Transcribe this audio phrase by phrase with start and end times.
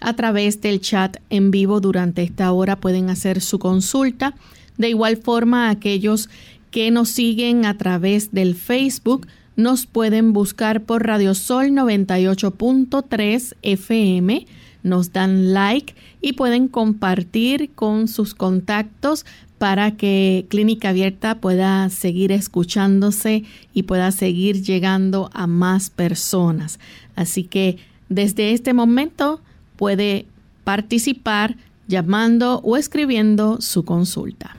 [0.00, 4.34] a través del chat en vivo durante esta hora pueden hacer su consulta.
[4.76, 6.28] De igual forma, aquellos
[6.72, 14.46] que nos siguen a través del Facebook nos pueden buscar por Radio Sol 98.3 FM,
[14.82, 19.26] nos dan like y pueden compartir con sus contactos
[19.58, 26.80] para que Clínica Abierta pueda seguir escuchándose y pueda seguir llegando a más personas.
[27.14, 27.76] Así que
[28.08, 29.40] desde este momento
[29.76, 30.26] puede
[30.64, 31.56] participar
[31.86, 34.56] llamando o escribiendo su consulta.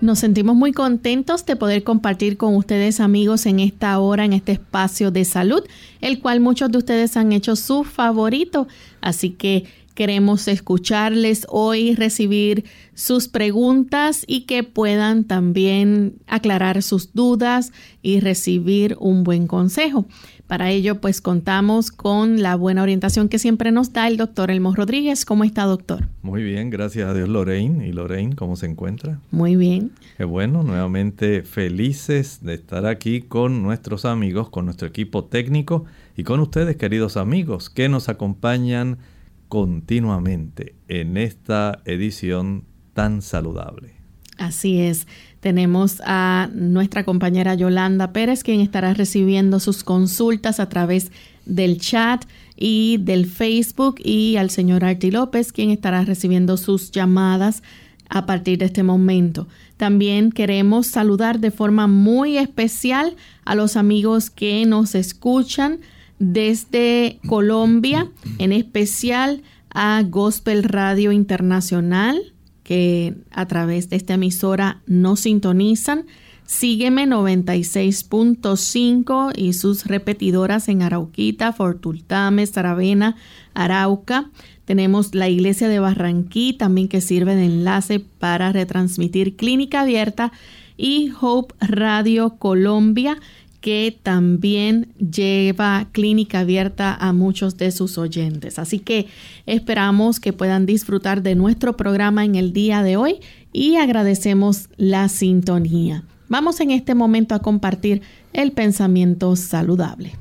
[0.00, 4.52] Nos sentimos muy contentos de poder compartir con ustedes amigos en esta hora, en este
[4.52, 5.62] espacio de salud,
[6.00, 8.66] el cual muchos de ustedes han hecho su favorito.
[9.02, 17.70] Así que queremos escucharles hoy, recibir sus preguntas y que puedan también aclarar sus dudas
[18.00, 20.06] y recibir un buen consejo.
[20.50, 24.74] Para ello, pues contamos con la buena orientación que siempre nos da el doctor Elmo
[24.74, 25.24] Rodríguez.
[25.24, 26.08] ¿Cómo está, doctor?
[26.22, 27.86] Muy bien, gracias a Dios, Lorraine.
[27.86, 29.20] ¿Y Lorraine, cómo se encuentra?
[29.30, 29.92] Muy bien.
[30.16, 35.84] Qué bueno, nuevamente felices de estar aquí con nuestros amigos, con nuestro equipo técnico
[36.16, 38.98] y con ustedes, queridos amigos, que nos acompañan
[39.46, 44.00] continuamente en esta edición tan saludable.
[44.40, 45.06] Así es.
[45.40, 51.10] Tenemos a nuestra compañera Yolanda Pérez, quien estará recibiendo sus consultas a través
[51.46, 52.24] del chat
[52.56, 57.62] y del Facebook, y al señor Arti López, quien estará recibiendo sus llamadas
[58.10, 59.48] a partir de este momento.
[59.78, 65.80] También queremos saludar de forma muy especial a los amigos que nos escuchan
[66.18, 75.20] desde Colombia, en especial a Gospel Radio Internacional, que a través de esta emisora nos
[75.20, 76.06] sintonizan.
[76.46, 83.14] Sígueme 96.5 y sus repetidoras en Arauquita, Fortultame, Saravena,
[83.54, 84.30] Arauca.
[84.64, 90.32] Tenemos la iglesia de Barranquí también que sirve de enlace para retransmitir Clínica Abierta
[90.76, 93.16] y Hope Radio Colombia
[93.60, 98.58] que también lleva clínica abierta a muchos de sus oyentes.
[98.58, 99.06] Así que
[99.46, 103.20] esperamos que puedan disfrutar de nuestro programa en el día de hoy
[103.52, 106.04] y agradecemos la sintonía.
[106.28, 110.12] Vamos en este momento a compartir el pensamiento saludable.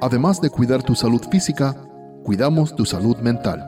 [0.00, 1.74] Además de cuidar tu salud física,
[2.24, 3.64] cuidamos tu salud mental.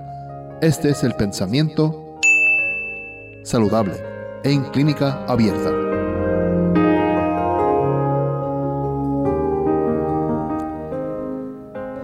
[0.60, 2.18] Este es el pensamiento
[3.44, 4.05] saludable
[4.46, 5.72] en clínica abierta.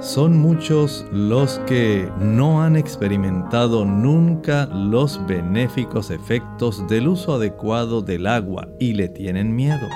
[0.01, 8.27] Son muchos los que no han experimentado nunca los benéficos efectos del uso adecuado del
[8.27, 9.87] agua y le tienen miedo.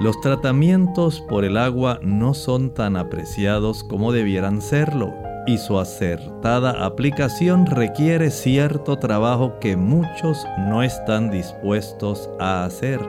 [0.00, 5.12] Los tratamientos por el agua no son tan apreciados como debieran serlo
[5.46, 13.00] y su acertada aplicación requiere cierto trabajo que muchos no están dispuestos a hacer.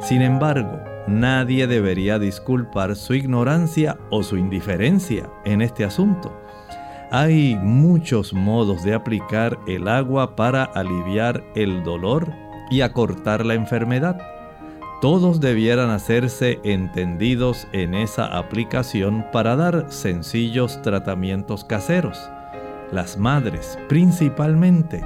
[0.00, 6.32] Sin embargo, nadie debería disculpar su ignorancia o su indiferencia en este asunto.
[7.10, 12.32] Hay muchos modos de aplicar el agua para aliviar el dolor
[12.70, 14.33] y acortar la enfermedad.
[15.04, 22.30] Todos debieran hacerse entendidos en esa aplicación para dar sencillos tratamientos caseros.
[22.90, 25.04] Las madres, principalmente,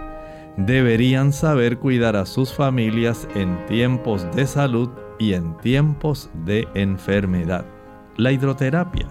[0.56, 7.64] deberían saber cuidar a sus familias en tiempos de salud y en tiempos de enfermedad.
[8.16, 9.08] La hidroterapia.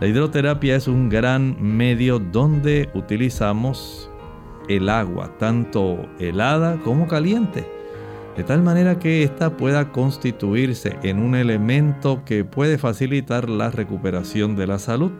[0.00, 4.10] La hidroterapia es un gran medio donde utilizamos
[4.68, 7.73] el agua, tanto helada como caliente,
[8.36, 14.56] de tal manera que ésta pueda constituirse en un elemento que puede facilitar la recuperación
[14.56, 15.12] de la salud.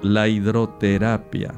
[0.00, 1.54] La hidroterapia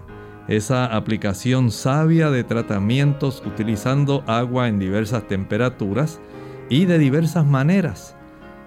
[0.51, 6.21] esa aplicación sabia de tratamientos utilizando agua en diversas temperaturas
[6.69, 8.17] y de diversas maneras.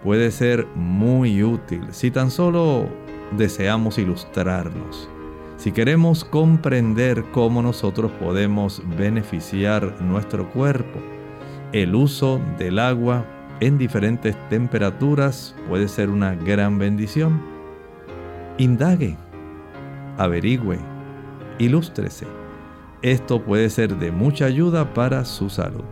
[0.02, 2.88] Puede ser muy útil si tan solo
[3.36, 5.10] deseamos ilustrarnos.
[5.58, 11.02] Si queremos comprender cómo nosotros podemos beneficiar nuestro cuerpo,
[11.74, 13.26] el uso del agua
[13.60, 17.42] en diferentes temperaturas puede ser una gran bendición.
[18.60, 19.18] Indague,
[20.18, 20.78] averigüe,
[21.58, 22.28] ilústrese.
[23.02, 25.84] Esto puede ser de mucha ayuda para su salud.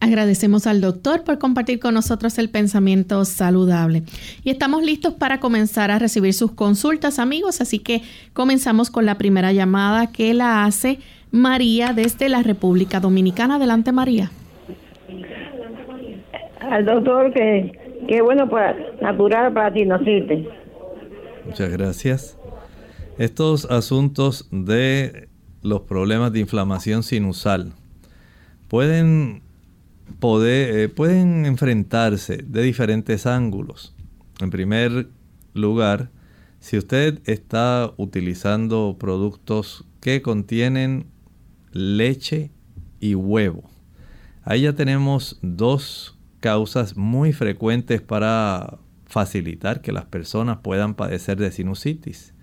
[0.00, 4.02] Agradecemos al doctor por compartir con nosotros el pensamiento saludable.
[4.42, 7.60] Y estamos listos para comenzar a recibir sus consultas, amigos.
[7.60, 8.02] Así que
[8.32, 10.98] comenzamos con la primera llamada que la hace
[11.32, 13.56] María desde la República Dominicana.
[13.56, 14.30] Adelante, María.
[16.60, 17.72] Al doctor, que,
[18.06, 19.98] que bueno, para natural para ti, no
[21.46, 22.38] Muchas gracias.
[23.18, 25.28] Estos asuntos de
[25.62, 27.72] los problemas de inflamación sinusal
[28.68, 29.42] pueden,
[30.20, 33.94] poder, eh, pueden enfrentarse de diferentes ángulos.
[34.40, 35.08] En primer
[35.54, 36.10] lugar,
[36.60, 41.11] si usted está utilizando productos que contienen
[41.72, 42.50] leche
[43.00, 43.68] y huevo,
[44.44, 51.52] ahí ya tenemos dos causas muy frecuentes para facilitar que las personas puedan padecer de
[51.52, 52.34] sinusitis.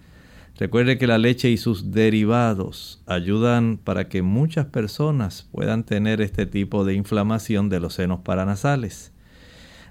[0.58, 6.46] Recuerde que la leche y sus derivados ayudan para que muchas personas puedan tener este
[6.46, 9.14] tipo de inflamación de los senos paranasales.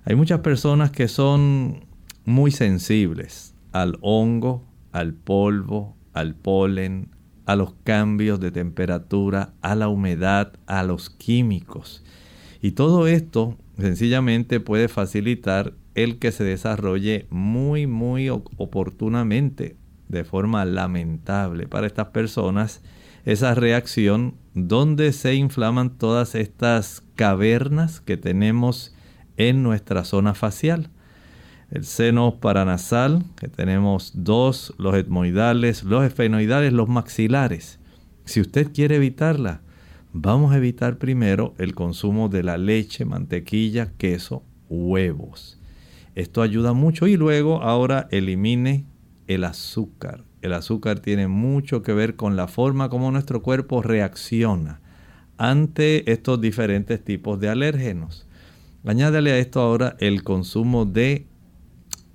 [0.04, 1.86] Hay muchas personas que son
[2.24, 7.08] muy sensibles al hongo, al polvo, al polen,
[7.48, 12.04] a los cambios de temperatura, a la humedad, a los químicos.
[12.60, 19.76] Y todo esto sencillamente puede facilitar el que se desarrolle muy, muy oportunamente
[20.08, 22.82] de forma lamentable para estas personas
[23.24, 28.94] esa reacción donde se inflaman todas estas cavernas que tenemos
[29.38, 30.90] en nuestra zona facial.
[31.70, 37.78] El seno paranasal, que tenemos dos, los etmoidales, los esfenoidales, los maxilares.
[38.24, 39.60] Si usted quiere evitarla,
[40.14, 45.60] vamos a evitar primero el consumo de la leche, mantequilla, queso, huevos.
[46.14, 48.86] Esto ayuda mucho y luego ahora elimine
[49.26, 50.24] el azúcar.
[50.40, 54.80] El azúcar tiene mucho que ver con la forma como nuestro cuerpo reacciona
[55.36, 58.26] ante estos diferentes tipos de alérgenos.
[58.84, 61.26] Añádale a esto ahora el consumo de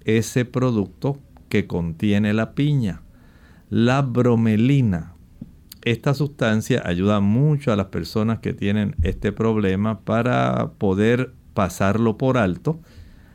[0.06, 1.20] ese producto
[1.50, 3.02] que contiene la piña,
[3.70, 5.14] la bromelina.
[5.84, 12.38] Esta sustancia ayuda mucho a las personas que tienen este problema para poder pasarlo por
[12.38, 12.80] alto,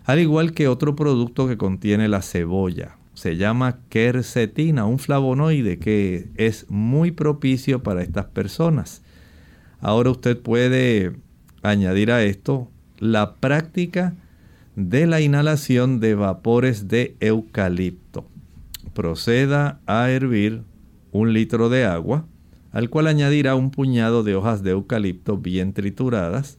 [0.05, 6.29] al igual que otro producto que contiene la cebolla se llama quercetina, un flavonoide que
[6.37, 9.03] es muy propicio para estas personas.
[9.81, 11.17] Ahora usted puede
[11.65, 14.15] añadir a esto la práctica
[14.79, 18.29] de la inhalación de vapores de eucalipto.
[18.95, 20.63] Proceda a hervir
[21.11, 22.27] un litro de agua,
[22.71, 26.59] al cual añadirá un puñado de hojas de eucalipto bien trituradas,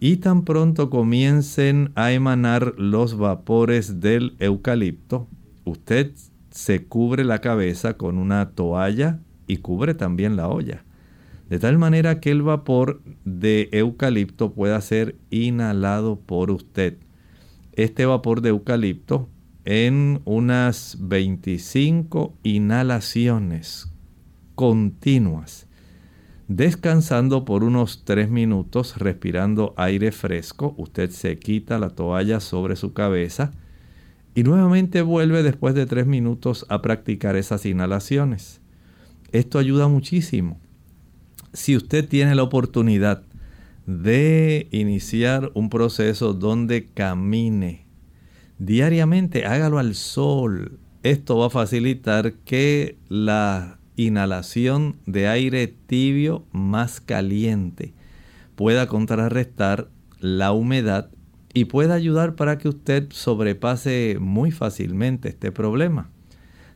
[0.00, 5.26] y tan pronto comiencen a emanar los vapores del eucalipto,
[5.64, 6.12] usted
[6.50, 10.84] se cubre la cabeza con una toalla y cubre también la olla.
[11.48, 16.98] De tal manera que el vapor de eucalipto pueda ser inhalado por usted.
[17.76, 19.28] Este vapor de eucalipto
[19.66, 23.92] en unas 25 inhalaciones
[24.54, 25.66] continuas,
[26.48, 30.74] descansando por unos 3 minutos, respirando aire fresco.
[30.78, 33.52] Usted se quita la toalla sobre su cabeza
[34.34, 38.62] y nuevamente vuelve después de tres minutos a practicar esas inhalaciones.
[39.32, 40.58] Esto ayuda muchísimo.
[41.52, 43.22] Si usted tiene la oportunidad
[43.86, 47.86] de iniciar un proceso donde camine
[48.58, 50.78] diariamente, hágalo al sol.
[51.02, 57.94] Esto va a facilitar que la inhalación de aire tibio más caliente
[58.56, 59.88] pueda contrarrestar
[60.18, 61.10] la humedad
[61.54, 66.10] y puede ayudar para que usted sobrepase muy fácilmente este problema.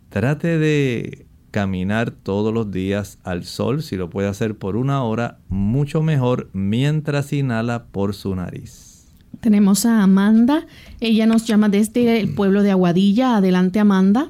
[0.09, 5.39] Trate de caminar todos los días al sol, si lo puede hacer por una hora,
[5.49, 8.91] mucho mejor mientras inhala por su nariz.
[9.41, 10.67] Tenemos a Amanda,
[11.01, 13.37] ella nos llama desde el pueblo de Aguadilla.
[13.37, 14.29] Adelante, Amanda.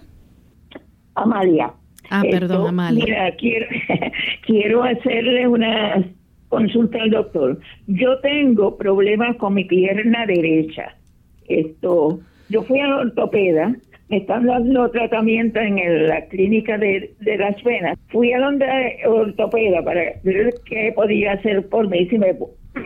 [1.15, 1.73] Amalia.
[2.11, 3.05] Ah, perdón, Amalia.
[3.05, 3.67] Mira, quiero,
[4.47, 6.05] quiero hacerle una
[6.49, 7.61] consulta al doctor.
[7.87, 10.97] Yo tengo problemas con mi pierna derecha.
[11.49, 13.77] Esto, yo fui a la ortopeda
[14.11, 17.99] están dando tratamiento en la clínica de, las venas.
[18.09, 18.67] Fui a donde
[19.07, 22.37] ortopeda para ver qué podía hacer por mí, si me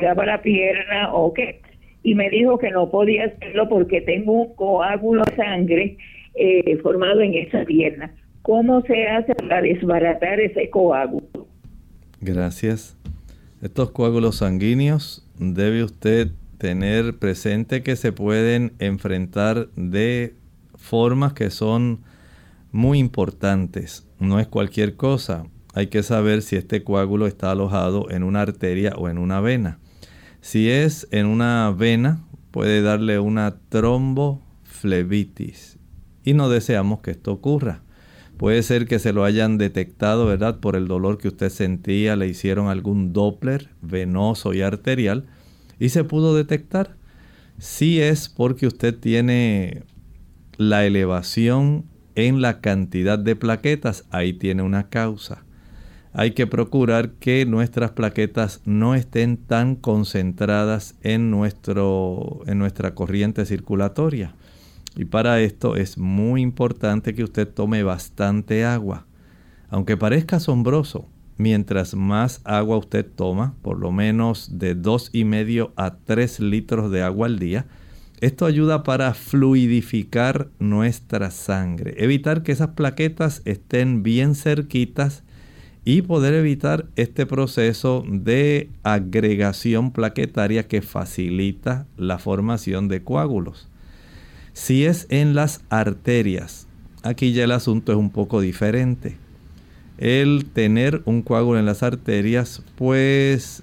[0.03, 1.61] daba la pierna o qué.
[2.03, 5.97] Y me dijo que no podía hacerlo porque tengo un coágulo de sangre
[6.35, 8.15] eh, formado en esa pierna.
[8.43, 11.47] ¿Cómo se hace para desbaratar ese coágulo?
[12.21, 12.99] Gracias.
[13.63, 16.29] Estos coágulos sanguíneos debe usted
[16.59, 20.35] tener presente que se pueden enfrentar de
[20.85, 22.03] formas que son
[22.71, 24.07] muy importantes.
[24.19, 25.47] No es cualquier cosa.
[25.73, 29.79] Hay que saber si este coágulo está alojado en una arteria o en una vena.
[30.43, 35.79] Si es en una vena, puede darle una tromboflebitis.
[36.23, 37.81] Y no deseamos que esto ocurra.
[38.37, 40.61] Puede ser que se lo hayan detectado, ¿verdad?
[40.61, 45.25] Por el dolor que usted sentía, le hicieron algún Doppler venoso y arterial
[45.79, 46.97] y se pudo detectar.
[47.59, 49.85] Si es porque usted tiene
[50.57, 51.85] la elevación
[52.15, 55.45] en la cantidad de plaquetas, ahí tiene una causa.
[56.13, 63.45] Hay que procurar que nuestras plaquetas no estén tan concentradas en, nuestro, en nuestra corriente
[63.47, 64.35] circulatoria.
[64.97, 69.07] Y para esto es muy importante que usted tome bastante agua.
[69.69, 75.73] Aunque parezca asombroso, mientras más agua usted toma, por lo menos de dos y medio
[75.75, 77.67] a 3 litros de agua al día,
[78.21, 85.23] esto ayuda para fluidificar nuestra sangre, evitar que esas plaquetas estén bien cerquitas
[85.85, 93.69] y poder evitar este proceso de agregación plaquetaria que facilita la formación de coágulos.
[94.55, 96.67] Si es en las arterias,
[97.03, 99.17] aquí ya el asunto es un poco diferente.
[99.99, 103.63] El tener un coágulo en las arterias pues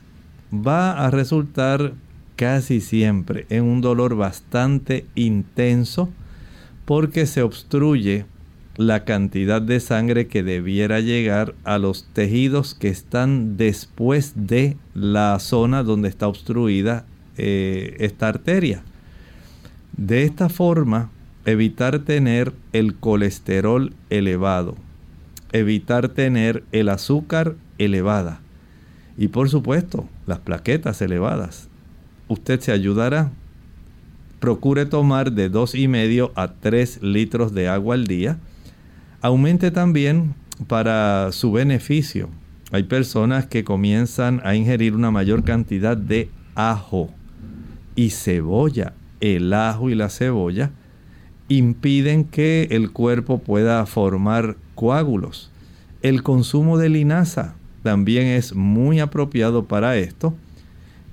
[0.53, 1.93] va a resultar
[2.41, 6.09] casi siempre en un dolor bastante intenso
[6.85, 8.25] porque se obstruye
[8.77, 15.37] la cantidad de sangre que debiera llegar a los tejidos que están después de la
[15.37, 17.05] zona donde está obstruida
[17.37, 18.81] eh, esta arteria.
[19.95, 21.11] De esta forma,
[21.45, 24.77] evitar tener el colesterol elevado,
[25.51, 28.41] evitar tener el azúcar elevada
[29.15, 31.69] y por supuesto las plaquetas elevadas
[32.31, 33.29] usted se ayudará.
[34.39, 38.37] Procure tomar de dos y medio a 3 litros de agua al día.
[39.21, 40.33] Aumente también
[40.67, 42.29] para su beneficio.
[42.71, 47.09] Hay personas que comienzan a ingerir una mayor cantidad de ajo
[47.95, 48.93] y cebolla.
[49.19, 50.71] El ajo y la cebolla
[51.49, 55.51] impiden que el cuerpo pueda formar coágulos.
[56.01, 60.33] El consumo de linaza también es muy apropiado para esto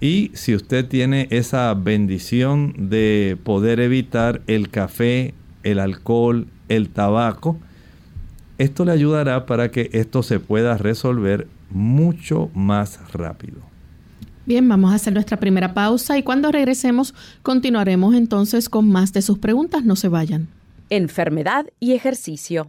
[0.01, 7.59] y si usted tiene esa bendición de poder evitar el café, el alcohol, el tabaco,
[8.59, 13.61] esto le ayudará para que esto se pueda resolver mucho más rápido.
[14.47, 19.23] Bien, vamos a hacer nuestra primera pausa y cuando regresemos continuaremos entonces con más de
[19.23, 19.85] sus preguntas.
[19.85, 20.49] No se vayan.
[20.91, 22.69] Enfermedad y ejercicio.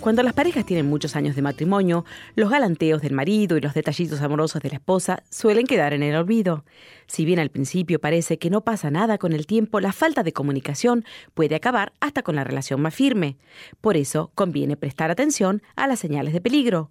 [0.00, 2.04] Cuando las parejas tienen muchos años de matrimonio,
[2.34, 6.14] los galanteos del marido y los detallitos amorosos de la esposa suelen quedar en el
[6.14, 6.64] olvido.
[7.06, 10.32] Si bien al principio parece que no pasa nada con el tiempo, la falta de
[10.32, 11.04] comunicación
[11.34, 13.36] puede acabar hasta con la relación más firme.
[13.80, 16.90] Por eso conviene prestar atención a las señales de peligro.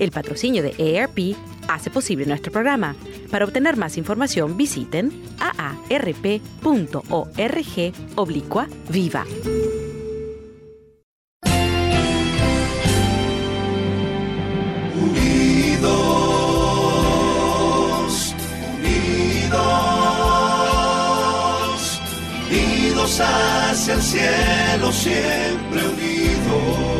[0.00, 1.36] El patrocinio de AARP
[1.68, 2.96] hace posible nuestro programa.
[3.30, 6.40] Para obtener más información visiten aarp.org
[8.16, 9.26] oblicua viva.
[15.70, 15.94] Unidos,
[18.78, 19.60] unidos,
[22.48, 26.99] unidos hacia el cielo, siempre unidos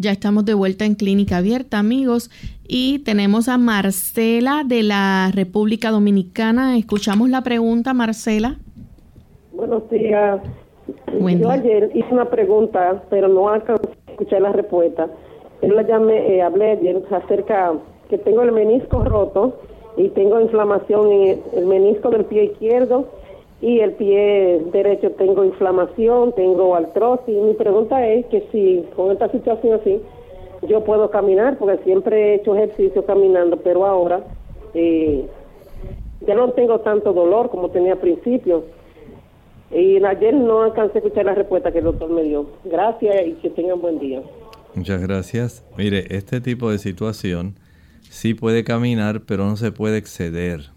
[0.00, 2.30] Ya estamos de vuelta en Clínica Abierta, amigos,
[2.66, 6.78] y tenemos a Marcela de la República Dominicana.
[6.78, 8.56] Escuchamos la pregunta, Marcela.
[9.52, 10.40] Buenos días.
[11.38, 15.06] Yo ayer hice una pregunta, pero no alcancé a escuchar la respuesta.
[15.60, 17.74] Yo la llamé, eh, hablé ayer acerca
[18.08, 19.60] que tengo el menisco roto
[19.98, 23.06] y tengo inflamación en el menisco del pie izquierdo
[23.62, 27.36] y el pie derecho tengo inflamación, tengo artrosis.
[27.36, 30.00] Mi pregunta es que si con esta situación así
[30.66, 34.24] yo puedo caminar, porque siempre he hecho ejercicio caminando, pero ahora
[34.74, 35.26] eh,
[36.26, 38.64] ya no tengo tanto dolor como tenía al principio.
[39.70, 42.46] Y ayer no alcancé a escuchar la respuesta que el doctor me dio.
[42.64, 44.22] Gracias y que tengan buen día.
[44.74, 45.64] Muchas gracias.
[45.76, 47.56] Mire, este tipo de situación
[48.02, 50.70] sí puede caminar, pero no se puede exceder.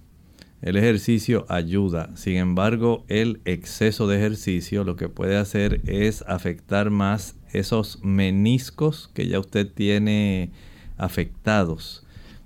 [0.64, 6.90] El ejercicio ayuda, sin embargo el exceso de ejercicio lo que puede hacer es afectar
[6.90, 10.52] más esos meniscos que ya usted tiene
[10.98, 12.06] afectados.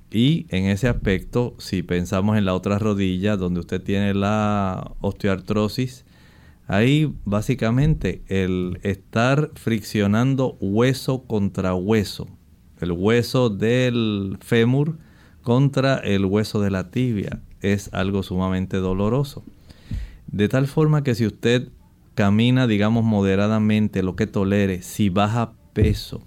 [0.10, 6.04] Y en ese aspecto, si pensamos en la otra rodilla donde usted tiene la osteoartrosis,
[6.66, 12.28] ahí básicamente el estar friccionando hueso contra hueso,
[12.82, 14.98] el hueso del fémur
[15.44, 19.44] contra el hueso de la tibia es algo sumamente doloroso.
[20.28, 21.70] De tal forma que si usted
[22.16, 26.24] camina, digamos, moderadamente, lo que tolere, si baja peso,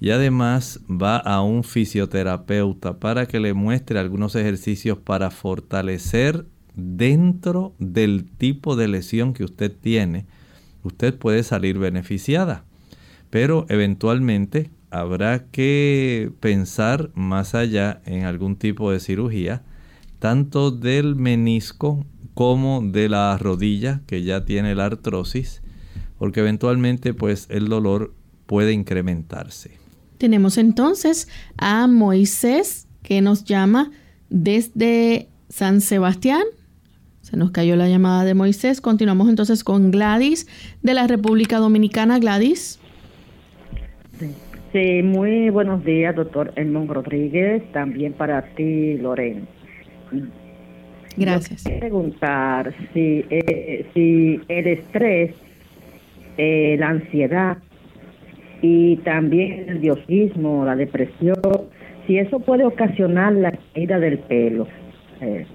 [0.00, 7.74] y además va a un fisioterapeuta para que le muestre algunos ejercicios para fortalecer dentro
[7.80, 10.26] del tipo de lesión que usted tiene,
[10.84, 12.64] usted puede salir beneficiada.
[13.30, 19.62] Pero eventualmente habrá que pensar más allá en algún tipo de cirugía,
[20.18, 22.04] tanto del menisco
[22.34, 25.62] como de la rodilla que ya tiene la artrosis,
[26.18, 28.14] porque eventualmente pues el dolor
[28.46, 29.72] puede incrementarse.
[30.18, 33.90] Tenemos entonces a Moisés que nos llama
[34.30, 36.42] desde San Sebastián.
[37.22, 38.80] Se nos cayó la llamada de Moisés.
[38.80, 40.46] Continuamos entonces con Gladys
[40.82, 42.18] de la República Dominicana.
[42.18, 42.80] Gladys.
[44.72, 47.70] Sí, muy buenos días, doctor Edmond Rodríguez.
[47.72, 49.42] También para ti, Lorena.
[51.16, 51.64] Gracias.
[51.64, 55.34] preguntar si, eh, si el estrés,
[56.36, 57.58] eh, la ansiedad
[58.62, 61.36] y también el diosismo, la depresión,
[62.06, 64.66] si eso puede ocasionar la caída del pelo.
[65.20, 65.46] Eh,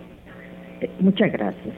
[0.82, 1.76] eh, muchas gracias.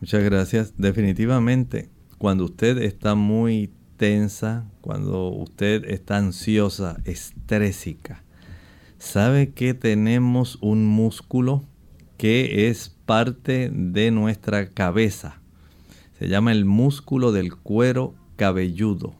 [0.00, 0.74] Muchas gracias.
[0.76, 1.88] Definitivamente,
[2.18, 8.23] cuando usted está muy tensa, cuando usted está ansiosa, estrésica,
[9.04, 11.62] sabe que tenemos un músculo
[12.16, 15.40] que es parte de nuestra cabeza.
[16.18, 19.14] Se llama el músculo del cuero cabelludo.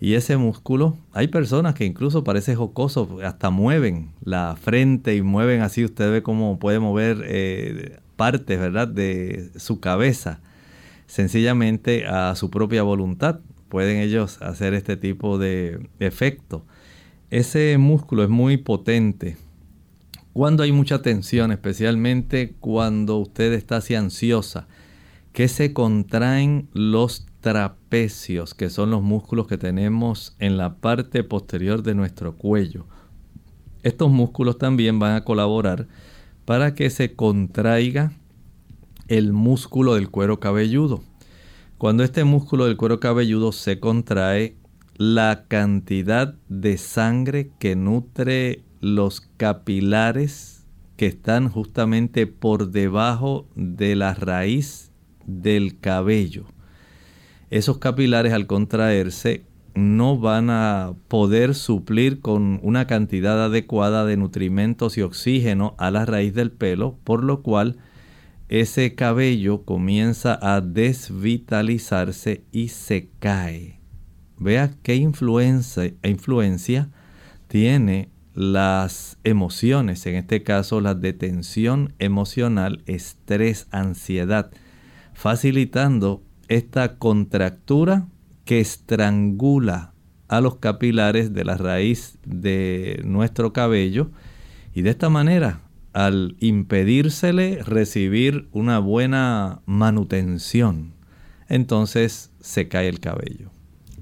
[0.00, 5.62] Y ese músculo, hay personas que incluso parece jocoso, hasta mueven la frente y mueven
[5.62, 10.40] así, usted ve cómo puede mover eh, partes, ¿verdad?, de su cabeza,
[11.06, 13.40] sencillamente a su propia voluntad.
[13.68, 16.64] Pueden ellos hacer este tipo de efecto.
[17.30, 19.36] Ese músculo es muy potente.
[20.32, 24.66] Cuando hay mucha tensión, especialmente cuando usted está así ansiosa,
[25.34, 31.82] que se contraen los trapecios, que son los músculos que tenemos en la parte posterior
[31.82, 32.86] de nuestro cuello.
[33.82, 35.86] Estos músculos también van a colaborar
[36.46, 38.12] para que se contraiga
[39.06, 41.02] el músculo del cuero cabelludo.
[41.76, 44.56] Cuando este músculo del cuero cabelludo se contrae,
[44.98, 54.12] la cantidad de sangre que nutre los capilares que están justamente por debajo de la
[54.12, 54.90] raíz
[55.24, 56.46] del cabello
[57.50, 64.98] esos capilares al contraerse no van a poder suplir con una cantidad adecuada de nutrimentos
[64.98, 67.76] y oxígeno a la raíz del pelo, por lo cual
[68.48, 73.77] ese cabello comienza a desvitalizarse y se cae.
[74.38, 76.88] Vea qué influencia, influencia
[77.48, 84.50] tiene las emociones, en este caso la detención emocional, estrés, ansiedad,
[85.12, 88.06] facilitando esta contractura
[88.44, 89.92] que estrangula
[90.28, 94.10] a los capilares de la raíz de nuestro cabello
[94.74, 95.60] y de esta manera
[95.92, 100.98] al impedírsele recibir una buena manutención
[101.48, 103.50] entonces se cae el cabello.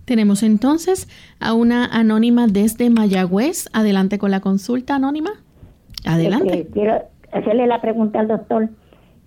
[0.07, 1.09] Tenemos entonces
[1.41, 3.69] a una anónima desde Mayagüez.
[3.73, 5.31] Adelante con la consulta anónima.
[6.07, 6.61] Adelante.
[6.61, 8.69] Este, quiero hacerle la pregunta al doctor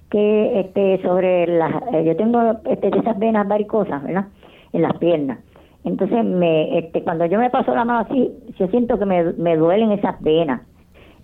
[0.09, 4.25] que este sobre las eh, yo tengo este, esas venas varicosas verdad
[4.73, 5.39] en las piernas
[5.83, 9.55] entonces me este cuando yo me paso la mano así yo siento que me, me
[9.55, 10.61] duelen esas venas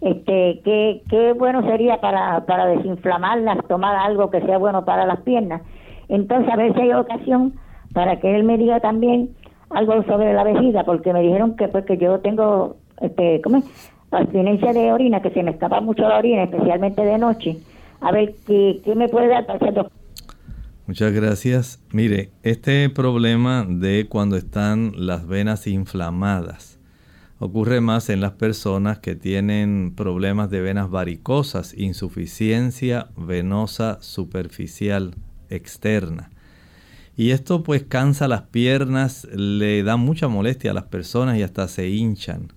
[0.01, 5.21] este qué qué bueno sería para para desinflamarlas tomar algo que sea bueno para las
[5.21, 5.61] piernas
[6.07, 7.53] entonces a ver si hay ocasión
[7.93, 9.31] para que él me diga también
[9.75, 13.65] algo sobre la vejiga porque me dijeron que pues que yo tengo este cómo es
[14.11, 17.57] abstinencia de orina que se me escapa mucho la orina especialmente de noche
[17.99, 19.89] a ver qué, me puede dar para
[20.87, 21.83] Muchas gracias.
[21.91, 26.79] Mire, este problema de cuando están las venas inflamadas
[27.39, 35.15] ocurre más en las personas que tienen problemas de venas varicosas, insuficiencia venosa superficial
[35.49, 36.29] externa.
[37.15, 41.67] Y esto pues cansa las piernas, le da mucha molestia a las personas y hasta
[41.67, 42.53] se hinchan.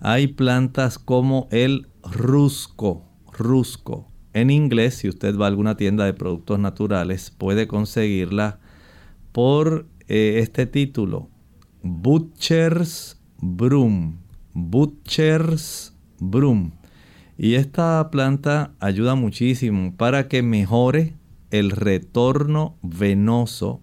[0.00, 6.12] Hay plantas como el rusco, rusco, en inglés, si usted va a alguna tienda de
[6.12, 8.58] productos naturales, puede conseguirla
[9.30, 11.30] por eh, este título,
[11.82, 14.18] Butcher's Broom.
[14.52, 16.72] Butcher's Broom.
[17.38, 21.14] Y esta planta ayuda muchísimo para que mejore
[21.52, 23.82] el retorno venoso,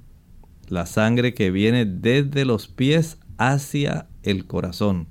[0.72, 5.08] la sangre que viene desde los pies hacia el corazón.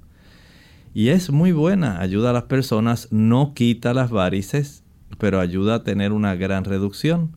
[0.94, 4.82] Y es muy buena, ayuda a las personas, no quita las varices,
[5.18, 7.36] pero ayuda a tener una gran reducción.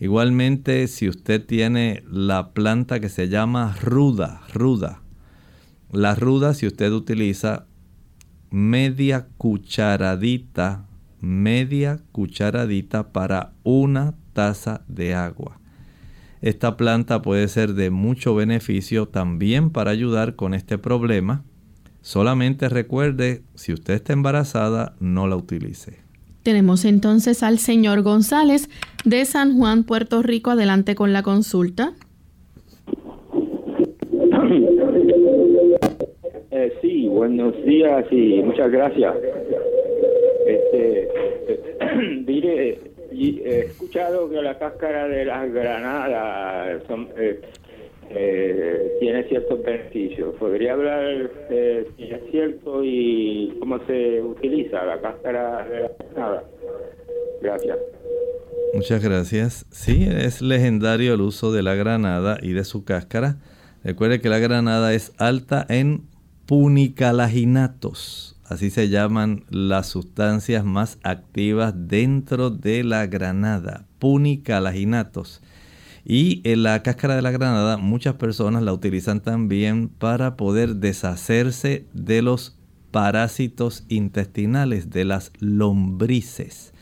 [0.00, 5.02] Igualmente, si usted tiene la planta que se llama ruda, ruda,
[5.90, 7.66] La ruda, si usted utiliza
[8.50, 10.86] media cucharadita,
[11.20, 15.57] media cucharadita para una taza de agua.
[16.40, 21.44] Esta planta puede ser de mucho beneficio también para ayudar con este problema.
[22.00, 25.98] Solamente recuerde, si usted está embarazada, no la utilice.
[26.42, 28.70] Tenemos entonces al señor González
[29.04, 30.50] de San Juan, Puerto Rico.
[30.50, 31.92] Adelante con la consulta.
[36.50, 39.14] Eh, sí, buenos días y muchas gracias.
[40.46, 41.08] Este,
[42.26, 42.87] mire,
[43.44, 46.82] he escuchado que la cáscara de las granadas
[47.16, 47.40] eh,
[48.10, 50.34] eh, tiene ciertos beneficios.
[50.36, 56.44] ¿Podría hablar si es cierto y cómo se utiliza la cáscara de la granada?
[57.42, 57.78] Gracias.
[58.74, 59.66] Muchas gracias.
[59.70, 63.36] Sí, es legendario el uso de la granada y de su cáscara.
[63.82, 66.02] Recuerde que la granada es alta en
[66.46, 68.37] punicalaginatos.
[68.48, 73.86] Así se llaman las sustancias más activas dentro de la granada.
[73.98, 75.42] Punicalaginatos.
[76.02, 81.86] Y en la cáscara de la granada muchas personas la utilizan también para poder deshacerse
[81.92, 82.56] de los
[82.90, 86.72] parásitos intestinales, de las lombrices.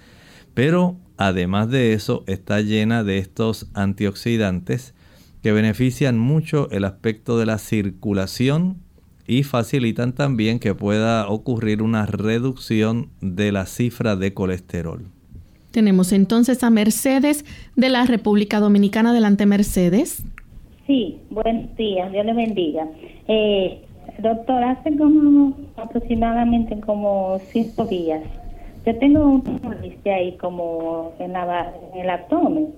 [0.55, 4.95] Pero además de eso está llena de estos antioxidantes
[5.43, 8.86] que benefician mucho el aspecto de la circulación
[9.27, 15.07] y facilitan también que pueda ocurrir una reducción de la cifra de colesterol.
[15.71, 19.11] Tenemos entonces a Mercedes de la República Dominicana.
[19.11, 20.25] Adelante, Mercedes.
[20.87, 22.87] Sí, buenos días, Dios le bendiga.
[23.29, 23.83] Eh,
[24.19, 28.23] doctor, hace como aproximadamente como cinco días,
[28.87, 32.69] yo tengo una molestia ahí como en, la, en el abdomen,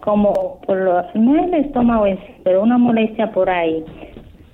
[0.00, 2.06] como por lo, no es el estómago,
[2.42, 3.84] pero una molestia por ahí.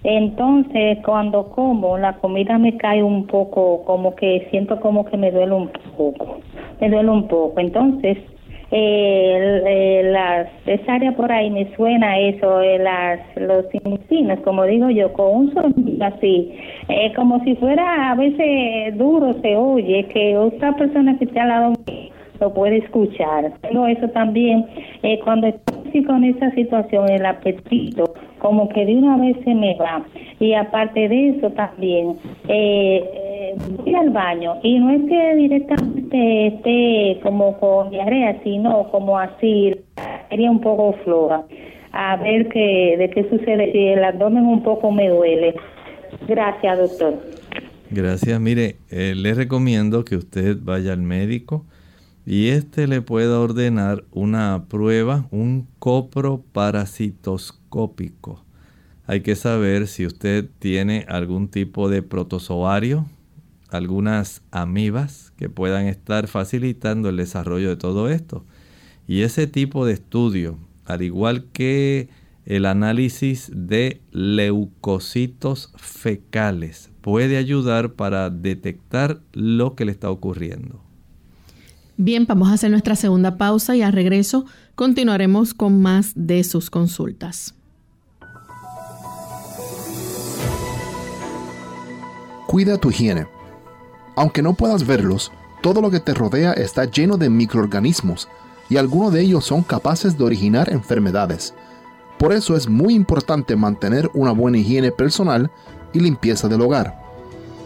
[0.04, 5.30] Entonces, cuando como, la comida me cae un poco, como que siento como que me
[5.30, 6.38] duele un poco,
[6.80, 7.58] me duele un poco.
[7.58, 8.18] Entonces,
[8.70, 14.90] eh, las, esa área por ahí me suena eso, eh, las, los intestinos, como digo
[14.90, 16.52] yo, con un sonido así,
[16.88, 21.48] eh, como si fuera a veces duro se oye, que otra persona que está al
[21.48, 21.72] lado
[22.40, 23.52] lo puede escuchar.
[23.62, 24.66] Pero eso también,
[25.02, 28.04] eh, cuando estoy con esa situación, el apetito,
[28.38, 30.04] como que de una vez se me va.
[30.40, 32.16] Y aparte de eso también,
[32.48, 33.38] eh, eh
[33.76, 39.74] voy al baño y no es que directamente esté como con diarrea, sino como así,
[40.28, 41.44] sería un poco floja.
[41.92, 45.54] A ver qué, de qué sucede, si el abdomen un poco me duele.
[46.26, 47.14] Gracias, doctor.
[47.90, 48.38] Gracias.
[48.40, 51.64] Mire, eh, le recomiendo que usted vaya al médico
[52.28, 58.44] y este le pueda ordenar una prueba, un coproparasitoscópico.
[59.06, 63.06] Hay que saber si usted tiene algún tipo de protozoario,
[63.70, 68.44] algunas amibas que puedan estar facilitando el desarrollo de todo esto.
[69.06, 72.10] Y ese tipo de estudio, al igual que
[72.44, 80.86] el análisis de leucocitos fecales, puede ayudar para detectar lo que le está ocurriendo.
[82.00, 86.70] Bien, vamos a hacer nuestra segunda pausa y al regreso continuaremos con más de sus
[86.70, 87.56] consultas.
[92.46, 93.26] Cuida tu higiene.
[94.14, 98.28] Aunque no puedas verlos, todo lo que te rodea está lleno de microorganismos
[98.70, 101.52] y algunos de ellos son capaces de originar enfermedades.
[102.16, 105.50] Por eso es muy importante mantener una buena higiene personal
[105.92, 106.96] y limpieza del hogar.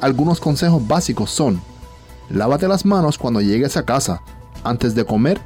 [0.01, 1.61] Algunos consejos básicos son
[2.33, 4.23] Lávate las manos cuando llegues a casa,
[4.65, 5.39] antes de comer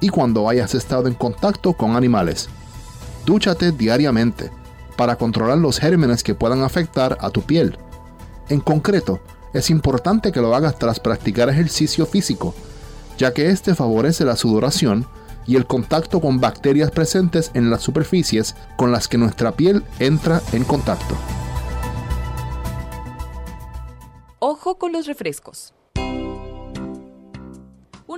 [0.00, 2.48] y cuando hayas estado en contacto con animales.
[3.24, 4.50] Dúchate diariamente
[4.96, 7.78] para controlar los gérmenes que puedan afectar a tu piel.
[8.48, 9.20] En concreto,
[9.52, 12.54] es importante que lo hagas tras practicar ejercicio físico,
[13.16, 15.06] ya que este favorece la sudoración
[15.46, 20.42] y el contacto con bacterias presentes en las superficies con las que nuestra piel entra
[20.52, 21.14] en contacto.
[24.40, 25.72] Ojo con los refrescos.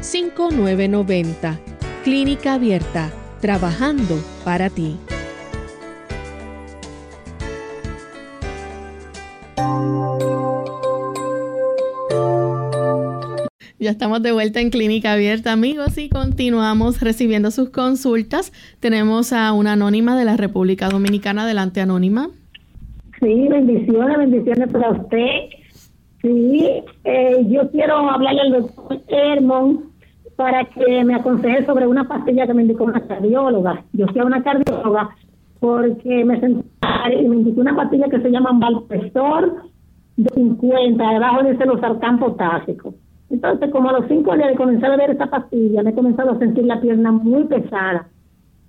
[0.00, 1.58] 787-282-5990.
[2.04, 3.10] Clínica Abierta,
[3.40, 4.96] trabajando para ti.
[13.78, 18.52] Ya estamos de vuelta en Clínica Abierta, amigos, y continuamos recibiendo sus consultas.
[18.78, 21.44] Tenemos a una anónima de la República Dominicana.
[21.44, 22.28] Adelante, anónima.
[23.20, 25.26] Sí, bendiciones, bendiciones para usted.
[26.20, 26.68] Sí,
[27.04, 29.89] eh, yo quiero hablarle al doctor Hermon
[30.40, 33.84] para que me aconseje sobre una pastilla que me indicó una cardióloga.
[33.92, 35.10] Yo soy una cardióloga
[35.60, 36.66] porque me senté
[37.20, 39.64] y me indicó una pastilla que se llama Valpresor
[40.16, 42.94] de 50, debajo de ese losartán potásico.
[43.28, 46.30] Entonces, como a los cinco días de comenzar a ver esa pastilla, me he comenzado
[46.30, 48.08] a sentir la pierna muy pesada.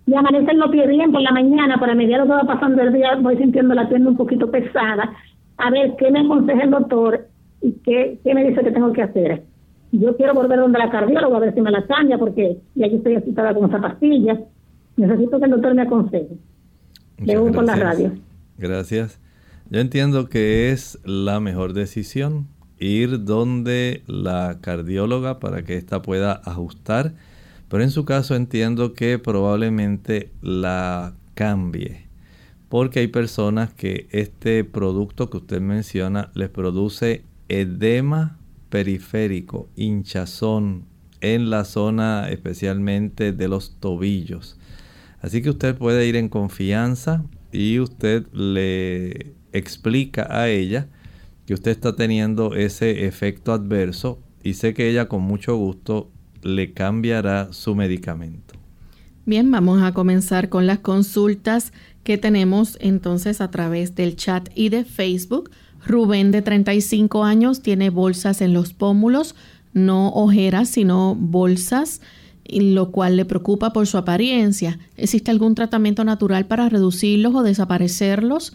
[0.05, 3.37] Y amanecen los pies bien por la mañana, lo que va pasando el día, voy
[3.37, 5.13] sintiendo la pierna un poquito pesada.
[5.57, 7.27] A ver, ¿qué me aconseja el doctor
[7.61, 9.50] y qué, qué me dice que tengo que hacer?
[9.91, 12.97] Yo quiero volver donde la cardióloga a ver si me la cambia, porque ya yo
[12.97, 14.39] estoy asustada con esa pastilla.
[14.95, 16.37] Necesito que el doctor me aconseje.
[17.17, 18.11] Le por la radio.
[18.57, 19.19] Gracias.
[19.69, 22.47] Yo entiendo que es la mejor decisión
[22.81, 27.13] ir donde la cardióloga para que ésta pueda ajustar.
[27.69, 32.07] Pero en su caso entiendo que probablemente la cambie.
[32.69, 38.37] Porque hay personas que este producto que usted menciona les produce edema
[38.71, 40.85] periférico, hinchazón
[41.19, 44.57] en la zona especialmente de los tobillos.
[45.21, 50.87] Así que usted puede ir en confianza y usted le explica a ella
[51.45, 56.09] que usted está teniendo ese efecto adverso y sé que ella con mucho gusto
[56.41, 58.55] le cambiará su medicamento.
[59.25, 64.69] Bien, vamos a comenzar con las consultas que tenemos entonces a través del chat y
[64.69, 65.51] de Facebook.
[65.85, 69.35] Rubén de 35 años tiene bolsas en los pómulos,
[69.73, 72.01] no ojeras, sino bolsas,
[72.45, 74.79] lo cual le preocupa por su apariencia.
[74.97, 78.53] ¿Existe algún tratamiento natural para reducirlos o desaparecerlos?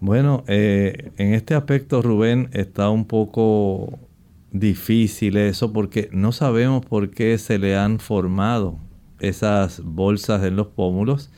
[0.00, 3.98] Bueno, eh, en este aspecto Rubén está un poco
[4.50, 8.78] difícil eso porque no sabemos por qué se le han formado
[9.18, 11.30] esas bolsas en los pómulos.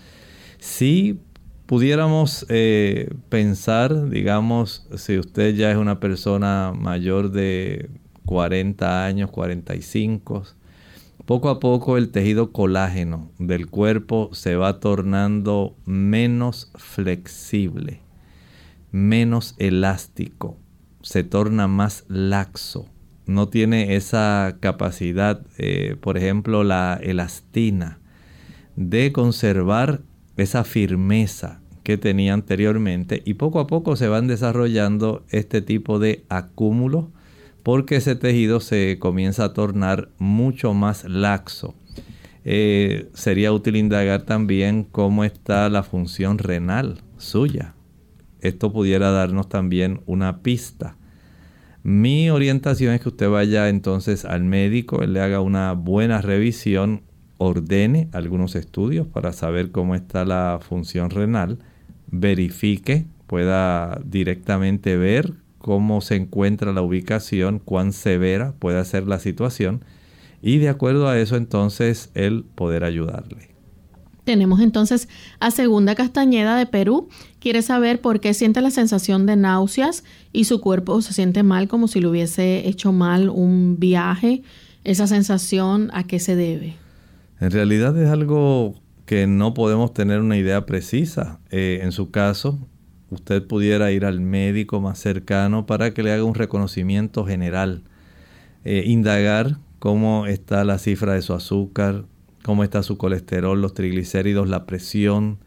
[0.58, 1.20] Si
[1.66, 7.90] pudiéramos eh, pensar, digamos, si usted ya es una persona mayor de
[8.24, 10.44] 40 años, 45,
[11.24, 18.06] poco a poco el tejido colágeno del cuerpo se va tornando menos flexible
[18.96, 20.56] menos elástico,
[21.02, 22.88] se torna más laxo,
[23.26, 27.98] no tiene esa capacidad, eh, por ejemplo, la elastina,
[28.76, 30.00] de conservar
[30.36, 36.24] esa firmeza que tenía anteriormente y poco a poco se van desarrollando este tipo de
[36.28, 37.06] acúmulos
[37.62, 41.74] porque ese tejido se comienza a tornar mucho más laxo.
[42.44, 47.76] Eh, sería útil indagar también cómo está la función renal suya
[48.46, 50.96] esto pudiera darnos también una pista.
[51.82, 57.02] Mi orientación es que usted vaya entonces al médico, él le haga una buena revisión,
[57.38, 61.58] ordene algunos estudios para saber cómo está la función renal,
[62.10, 69.84] verifique, pueda directamente ver cómo se encuentra la ubicación, cuán severa puede ser la situación
[70.40, 73.56] y de acuerdo a eso entonces él poder ayudarle.
[74.24, 77.08] Tenemos entonces a Segunda Castañeda de Perú.
[77.38, 81.68] Quiere saber por qué siente la sensación de náuseas y su cuerpo se siente mal
[81.68, 84.42] como si le hubiese hecho mal un viaje.
[84.82, 86.76] Esa sensación, ¿a qué se debe?
[87.40, 91.40] En realidad es algo que no podemos tener una idea precisa.
[91.50, 92.58] Eh, en su caso,
[93.10, 97.84] usted pudiera ir al médico más cercano para que le haga un reconocimiento general.
[98.64, 102.04] Eh, indagar cómo está la cifra de su azúcar,
[102.42, 105.38] cómo está su colesterol, los triglicéridos, la presión,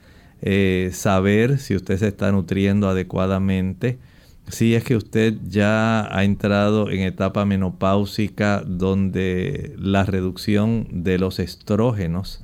[0.41, 3.99] eh, saber si usted se está nutriendo adecuadamente,
[4.49, 11.39] si es que usted ya ha entrado en etapa menopáusica donde la reducción de los
[11.39, 12.43] estrógenos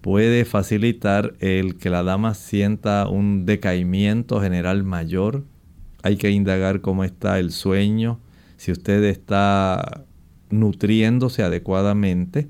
[0.00, 5.44] puede facilitar el que la dama sienta un decaimiento general mayor.
[6.02, 8.20] Hay que indagar cómo está el sueño,
[8.56, 10.04] si usted está
[10.50, 12.48] nutriéndose adecuadamente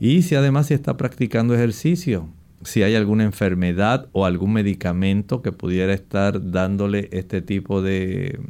[0.00, 2.28] y si además se está practicando ejercicio,
[2.64, 8.40] si hay alguna enfermedad o algún medicamento que pudiera estar dándole este tipo de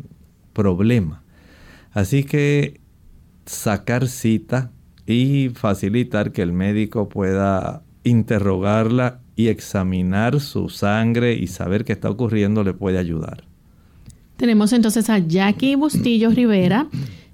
[0.53, 1.23] problema.
[1.93, 2.81] Así que
[3.47, 4.71] sacar cita
[5.07, 12.09] y facilitar que el médico pueda interrogarla y examinar su sangre y saber qué está
[12.09, 13.45] ocurriendo le puede ayudar.
[14.37, 16.89] Tenemos entonces a Jackie Bustillo Rivera.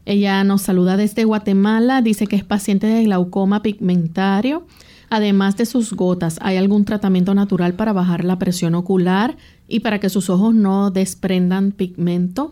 [0.06, 4.66] Ella nos saluda desde Guatemala, dice que es paciente de glaucoma pigmentario.
[5.10, 9.36] Además de sus gotas, ¿hay algún tratamiento natural para bajar la presión ocular
[9.66, 12.50] y para que sus ojos no desprendan pigmento?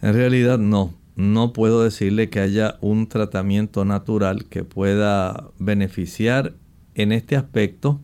[0.00, 0.94] En realidad no.
[1.16, 6.54] No puedo decirle que haya un tratamiento natural que pueda beneficiar
[6.94, 8.00] en este aspecto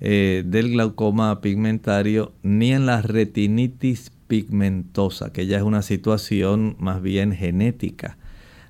[0.00, 7.02] eh, del glaucoma pigmentario ni en la retinitis pigmentosa, que ya es una situación más
[7.02, 8.18] bien genética.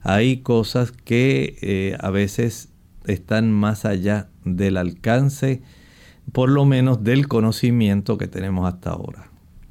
[0.02, 2.73] Hay cosas que eh, a veces
[3.06, 5.62] están más allá del alcance,
[6.32, 9.30] por lo menos del conocimiento que tenemos hasta ahora.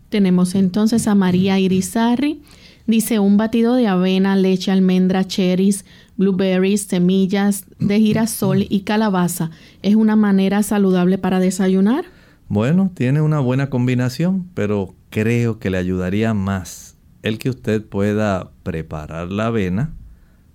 [0.10, 2.42] Tenemos entonces a María Irizarri.
[2.86, 5.86] Dice un batido de avena, leche, almendra, cherries,
[6.18, 9.52] blueberries, semillas de girasol y calabaza.
[9.82, 12.06] ¿Es una manera saludable para desayunar?
[12.50, 18.52] Bueno, tiene una buena combinación, pero creo que le ayudaría más el que usted pueda
[18.64, 19.94] preparar la avena,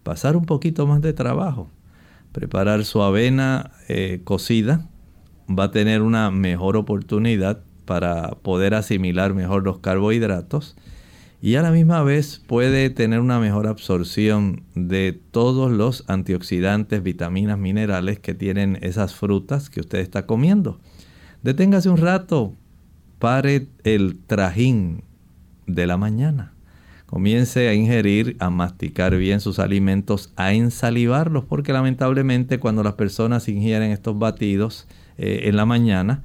[0.02, 1.70] pasar un poquito más de trabajo,
[2.38, 4.86] preparar su avena eh, cocida,
[5.50, 10.76] va a tener una mejor oportunidad para poder asimilar mejor los carbohidratos
[11.42, 17.58] y a la misma vez puede tener una mejor absorción de todos los antioxidantes, vitaminas,
[17.58, 20.78] minerales que tienen esas frutas que usted está comiendo.
[21.42, 22.54] Deténgase un rato,
[23.18, 25.02] pare el trajín
[25.66, 26.52] de la mañana.
[27.08, 33.48] Comience a ingerir, a masticar bien sus alimentos, a ensalivarlos, porque lamentablemente cuando las personas
[33.48, 34.86] ingieren estos batidos
[35.16, 36.22] eh, en la mañana,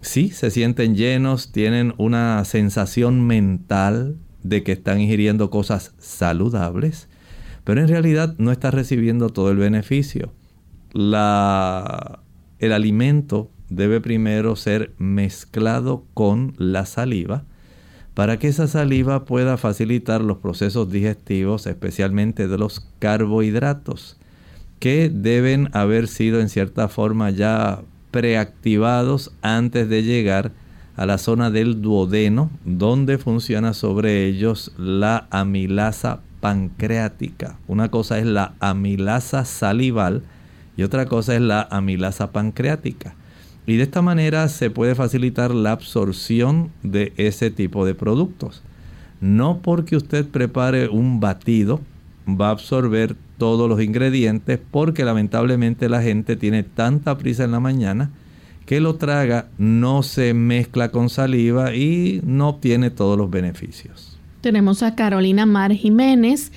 [0.00, 7.06] sí se sienten llenos, tienen una sensación mental de que están ingiriendo cosas saludables,
[7.64, 10.32] pero en realidad no está recibiendo todo el beneficio.
[10.94, 17.44] El alimento debe primero ser mezclado con la saliva
[18.14, 24.16] para que esa saliva pueda facilitar los procesos digestivos, especialmente de los carbohidratos,
[24.78, 30.52] que deben haber sido en cierta forma ya preactivados antes de llegar
[30.96, 37.56] a la zona del duodeno, donde funciona sobre ellos la amilasa pancreática.
[37.66, 40.22] Una cosa es la amilasa salival
[40.76, 43.16] y otra cosa es la amilasa pancreática.
[43.66, 48.62] Y de esta manera se puede facilitar la absorción de ese tipo de productos.
[49.20, 51.80] No porque usted prepare un batido
[52.28, 57.60] va a absorber todos los ingredientes porque lamentablemente la gente tiene tanta prisa en la
[57.60, 58.10] mañana
[58.66, 64.18] que lo traga no se mezcla con saliva y no obtiene todos los beneficios.
[64.40, 66.52] Tenemos a Carolina Mar Jiménez.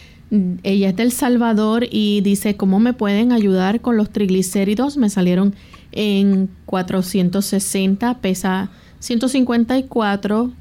[0.63, 4.97] Ella es del Salvador y dice, ¿cómo me pueden ayudar con los triglicéridos?
[4.97, 5.55] Me salieron
[5.97, 8.69] en 460, pesa
[8.99, 10.51] 154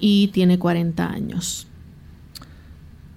[0.00, 1.68] y tiene 40 años.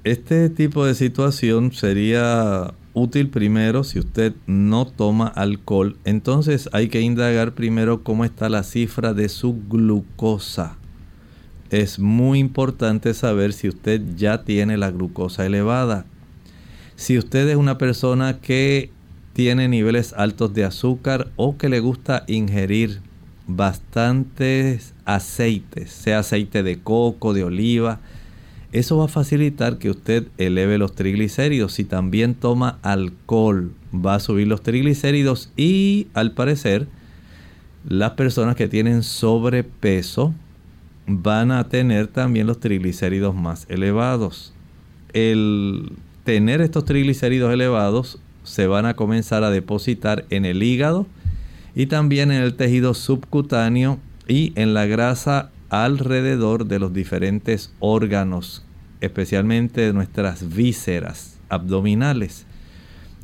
[0.04, 5.98] Este tipo de situación sería útil primero si usted no toma alcohol.
[6.06, 10.78] Entonces hay que indagar primero cómo está la cifra de su glucosa.
[11.72, 16.06] Es muy importante saber si usted ya tiene la glucosa elevada.
[16.96, 18.92] Si usted es una persona que
[19.38, 23.02] tiene niveles altos de azúcar o que le gusta ingerir
[23.46, 28.00] bastantes aceites, sea aceite de coco, de oliva,
[28.72, 31.74] eso va a facilitar que usted eleve los triglicéridos.
[31.74, 36.88] Si también toma alcohol, va a subir los triglicéridos y al parecer
[37.88, 40.34] las personas que tienen sobrepeso
[41.06, 44.52] van a tener también los triglicéridos más elevados.
[45.14, 45.92] El
[46.24, 51.06] tener estos triglicéridos elevados se van a comenzar a depositar en el hígado
[51.76, 58.64] y también en el tejido subcutáneo y en la grasa alrededor de los diferentes órganos,
[59.02, 62.46] especialmente de nuestras vísceras abdominales.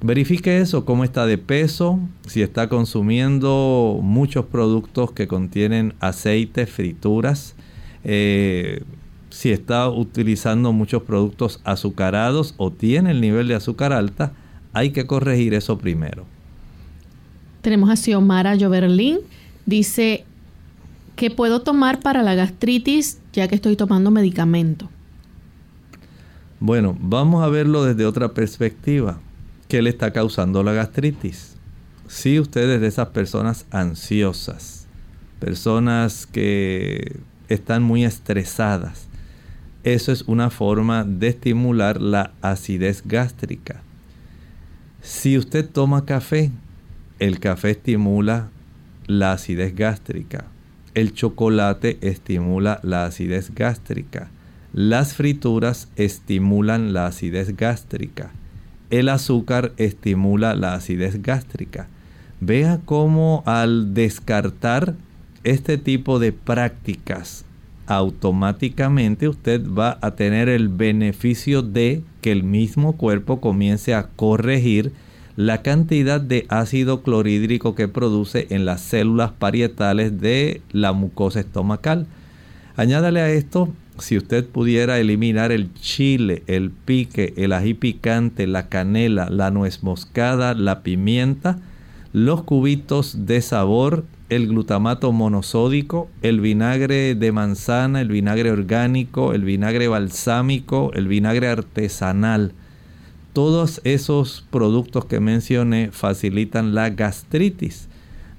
[0.01, 1.97] Verifique eso, cómo está de peso,
[2.27, 7.55] si está consumiendo muchos productos que contienen aceite, frituras,
[8.03, 8.83] eh,
[9.29, 14.33] si está utilizando muchos productos azucarados o tiene el nivel de azúcar alta,
[14.73, 16.25] hay que corregir eso primero.
[17.61, 19.19] Tenemos a Xiomara Joverlin.
[19.65, 20.25] Dice,
[21.15, 24.89] ¿Qué puedo tomar para la gastritis ya que estoy tomando medicamento?
[26.59, 29.19] Bueno, vamos a verlo desde otra perspectiva.
[29.67, 31.55] ¿Qué le está causando la gastritis?
[32.07, 34.83] Si usted es de esas personas ansiosas
[35.43, 37.19] personas que
[37.49, 39.09] están muy estresadas.
[39.83, 43.81] Eso es una forma de estimular la acidez gástrica.
[45.03, 46.49] Si usted toma café,
[47.19, 48.49] el café estimula
[49.05, 50.45] la acidez gástrica.
[50.93, 54.29] El chocolate estimula la acidez gástrica.
[54.71, 58.31] Las frituras estimulan la acidez gástrica.
[58.91, 61.89] El azúcar estimula la acidez gástrica.
[62.39, 64.95] Vea cómo al descartar
[65.43, 67.43] este tipo de prácticas,
[67.87, 74.93] automáticamente usted va a tener el beneficio de que el mismo cuerpo comience a corregir
[75.35, 82.07] la cantidad de ácido clorhídrico que produce en las células parietales de la mucosa estomacal.
[82.75, 83.69] Añádale a esto
[83.99, 89.83] si usted pudiera eliminar el chile, el pique, el ají picante, la canela, la nuez
[89.83, 91.59] moscada, la pimienta,
[92.13, 99.43] los cubitos de sabor, el glutamato monosódico, el vinagre de manzana, el vinagre orgánico, el
[99.43, 102.53] vinagre balsámico, el vinagre artesanal.
[103.33, 107.89] Todos esos productos que mencioné facilitan la gastritis.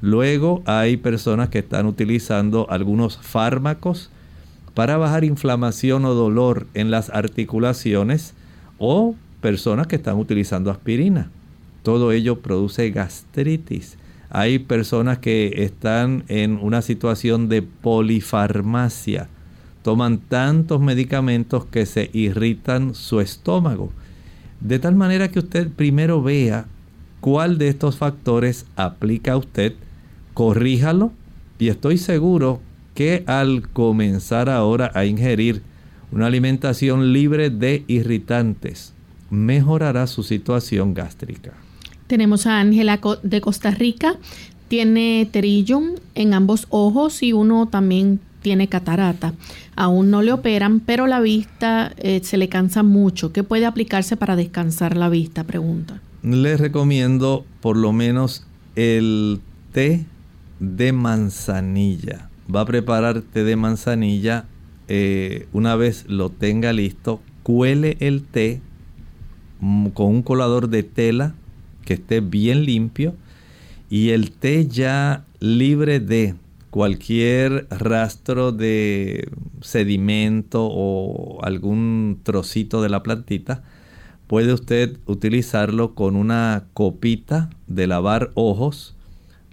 [0.01, 4.11] Luego hay personas que están utilizando algunos fármacos
[4.75, 8.35] para bajar inflamación o dolor en las articulaciones
[8.79, 11.31] o personas que están utilizando aspirina.
[11.83, 13.97] Todo ello produce gastritis.
[14.37, 19.29] Hay personas que están en una situación de polifarmacia.
[19.85, 23.93] Toman tantos medicamentos que se irritan su estómago.
[24.59, 26.67] De tal manera que usted primero vea
[27.21, 29.75] cuál de estos factores aplica a usted,
[30.35, 31.13] corríjalo
[31.61, 32.61] y estoy seguro
[32.97, 35.63] que al comenzar ahora a ingerir
[36.11, 38.95] una alimentación libre de irritantes,
[39.31, 41.53] mejorará su situación gástrica.
[42.07, 44.17] Tenemos a Ángela de Costa Rica,
[44.69, 49.35] tiene terillum en ambos ojos y uno también tiene catarata.
[49.77, 53.33] Aún no le operan, pero la vista eh, se le cansa mucho.
[53.33, 55.45] ¿Qué puede aplicarse para descansar la vista?
[55.45, 56.01] Pregunta.
[56.23, 58.47] Les recomiendo por lo menos
[58.77, 59.41] el
[59.73, 60.05] té
[60.61, 64.47] de manzanilla va a preparar té de manzanilla.
[64.89, 68.61] Eh, una vez lo tenga listo, cuele el té
[69.61, 71.35] mm, con un colador de tela
[71.85, 73.15] que esté bien limpio
[73.91, 76.35] y el té ya libre de
[76.71, 79.29] cualquier rastro de
[79.61, 83.63] sedimento o algún trocito de la plantita,
[84.27, 88.97] puede usted utilizarlo con una copita de lavar ojos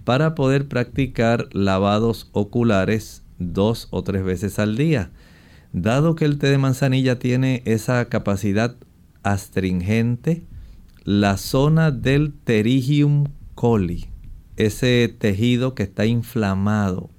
[0.04, 5.10] para poder practicar lavados oculares dos o tres veces al día.
[5.72, 8.74] Dado que el té de manzanilla tiene esa capacidad
[9.22, 10.42] astringente,
[11.04, 13.24] la zona del pterigium
[13.54, 14.06] coli,
[14.56, 17.10] ese tejido que está inflamado,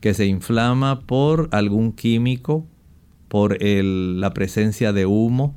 [0.00, 2.66] que se inflama por algún químico,
[3.28, 5.56] por la presencia de humo,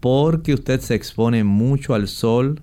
[0.00, 2.62] porque usted se expone mucho al sol,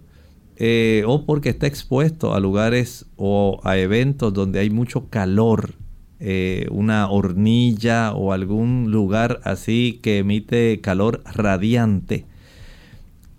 [0.56, 5.76] eh, o porque está expuesto a lugares o a eventos donde hay mucho calor,
[6.20, 12.26] eh, una hornilla o algún lugar así que emite calor radiante.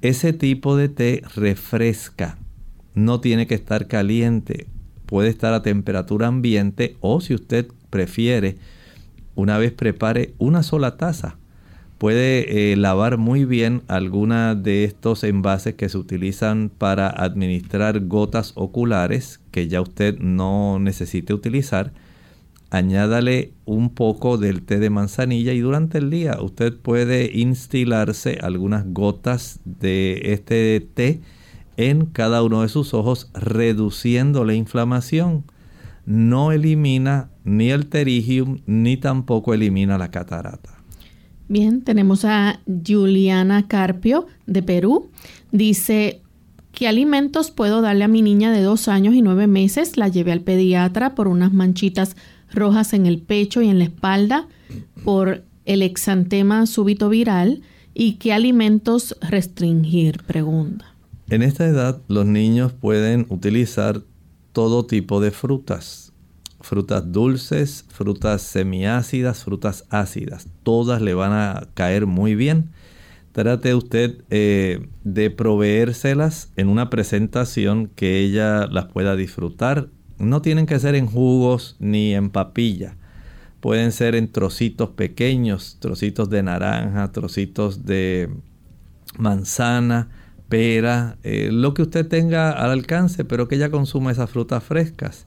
[0.03, 2.39] Ese tipo de té refresca,
[2.95, 4.67] no tiene que estar caliente,
[5.07, 8.57] puede estar a temperatura ambiente o si usted prefiere,
[9.35, 11.37] una vez prepare una sola taza
[12.01, 18.53] puede eh, lavar muy bien alguna de estos envases que se utilizan para administrar gotas
[18.55, 21.93] oculares que ya usted no necesite utilizar.
[22.71, 28.85] Añádale un poco del té de manzanilla y durante el día usted puede instilarse algunas
[28.93, 31.21] gotas de este té
[31.77, 35.45] en cada uno de sus ojos reduciendo la inflamación.
[36.07, 40.71] No elimina ni el terigium ni tampoco elimina la catarata.
[41.49, 45.11] Bien, tenemos a Juliana Carpio de Perú.
[45.51, 46.23] Dice,
[46.71, 49.97] ¿qué alimentos puedo darle a mi niña de dos años y nueve meses?
[49.97, 52.15] La llevé al pediatra por unas manchitas
[52.53, 54.49] rojas en el pecho y en la espalda,
[55.05, 57.63] por el exantema súbito viral.
[57.95, 60.23] ¿Y qué alimentos restringir?
[60.23, 60.95] Pregunta.
[61.29, 64.03] En esta edad los niños pueden utilizar
[64.53, 66.11] todo tipo de frutas
[66.61, 70.49] frutas dulces, frutas semiácidas, frutas ácidas.
[70.63, 72.71] Todas le van a caer muy bien.
[73.33, 79.89] Trate usted eh, de proveérselas en una presentación que ella las pueda disfrutar.
[80.21, 82.97] No tienen que ser en jugos ni en papilla.
[83.61, 88.31] Pueden ser en trocitos pequeños, trocitos de naranja, trocitos de
[89.19, 90.09] manzana,
[90.49, 95.27] pera, eh, lo que usted tenga al alcance, pero que ella consuma esas frutas frescas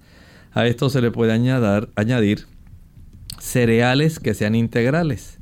[0.54, 2.48] A esto se le puede añadir, añadir
[3.39, 5.39] cereales que sean integrales.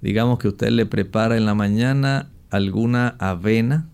[0.00, 3.88] Digamos que usted le prepara en la mañana alguna avena,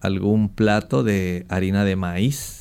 [0.00, 2.57] algún plato de harina de maíz.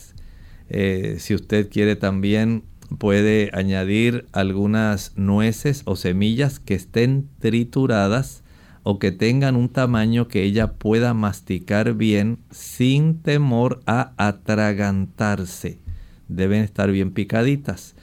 [0.69, 2.63] Eh, si usted quiere también
[2.97, 8.43] puede añadir algunas nueces o semillas que estén trituradas
[8.83, 15.79] o que tengan un tamaño que ella pueda masticar bien sin temor a atragantarse.
[16.29, 17.95] Deben estar bien picaditas.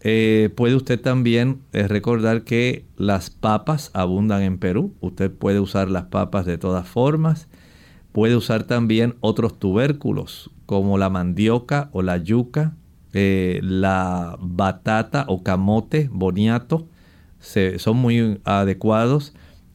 [0.00, 4.94] Eh, puede usted también eh, recordar que las papas abundan en Perú.
[5.00, 7.48] Usted puede usar las papas de todas formas.
[8.12, 12.76] Puede usar también otros tubérculos como la mandioca o la yuca,
[13.12, 16.88] eh, la batata o camote, boniato.
[17.78, 19.32] son muy adecuados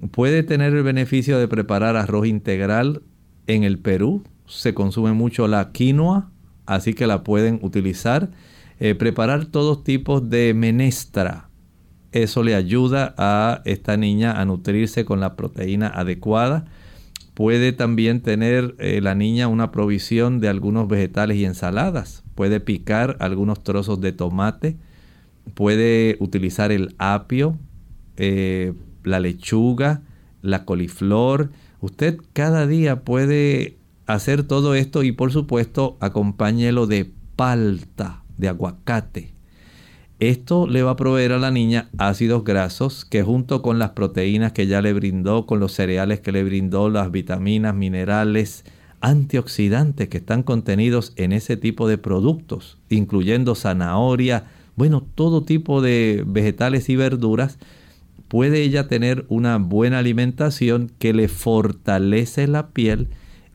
[0.10, 3.04] puede tener el beneficio de preparar arroz integral
[3.48, 4.24] en el Perú.
[4.48, 6.32] Se consume mucho la quinoa,
[6.66, 8.32] así que la pueden utilizar.
[8.80, 11.50] Eh, preparar todos tipos de menestra.
[12.12, 16.66] Eso le ayuda a esta niña a nutrirse con la proteína adecuada.
[17.42, 22.24] Puede también tener eh, la niña una provisión de algunos vegetales y ensaladas.
[22.36, 24.78] Puede picar algunos trozos de tomate.
[25.56, 27.58] Puede utilizar el apio.
[28.18, 28.74] Eh,
[29.04, 30.04] la lechuga,
[30.44, 31.50] la coliflor.
[31.80, 39.34] Usted cada día puede hacer todo esto y por supuesto acompáñelo de palta, de aguacate.
[40.22, 44.52] Esto le va a proveer a la niña ácidos grasos que junto con las proteínas
[44.52, 48.64] que ya le brindó, con los cereales que le brindó, las vitaminas, minerales,
[49.00, 54.44] antioxidantes que están contenidos en ese tipo de productos, incluyendo zanahoria,
[54.76, 57.58] bueno, todo tipo de vegetales y verduras,
[58.28, 63.08] puede ella tener una buena alimentación que le fortalece la piel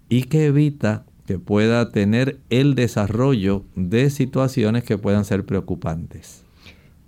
[0.08, 6.45] y que evita que pueda tener el desarrollo de situaciones que puedan ser preocupantes.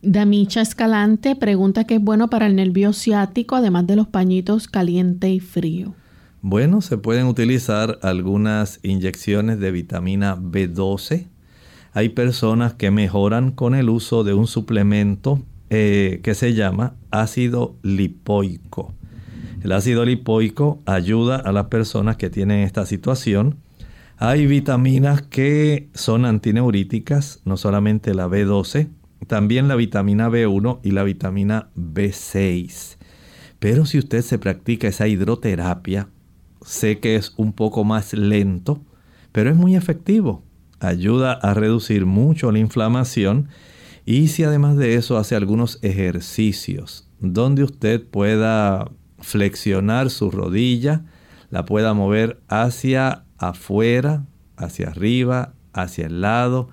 [0.03, 5.29] Damicha Escalante pregunta qué es bueno para el nervio ciático, además de los pañitos caliente
[5.31, 5.95] y frío.
[6.41, 11.27] Bueno, se pueden utilizar algunas inyecciones de vitamina B12.
[11.93, 17.75] Hay personas que mejoran con el uso de un suplemento eh, que se llama ácido
[17.83, 18.95] lipoico.
[19.65, 23.57] El ácido lipoico ayuda a las personas que tienen esta situación.
[24.17, 28.91] Hay vitaminas que son antineuríticas, no solamente la B12,
[29.27, 32.97] también la vitamina B1 y la vitamina B6.
[33.59, 36.09] Pero si usted se practica esa hidroterapia,
[36.63, 38.81] sé que es un poco más lento,
[39.33, 40.45] pero es muy efectivo.
[40.81, 43.49] Ayuda a reducir mucho la inflamación
[44.05, 51.05] y si además de eso hace algunos ejercicios donde usted pueda flexionar su rodilla,
[51.51, 54.25] la pueda mover hacia afuera,
[54.57, 56.69] hacia arriba, hacia el lado.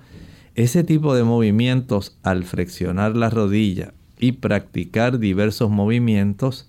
[0.56, 6.66] Ese tipo de movimientos al flexionar la rodilla y practicar diversos movimientos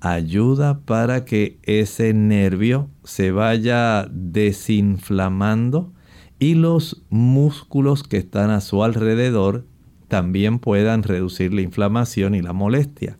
[0.00, 5.92] ayuda para que ese nervio se vaya desinflamando
[6.40, 9.64] y los músculos que están a su alrededor
[10.08, 13.16] también puedan reducir la inflamación y la molestia.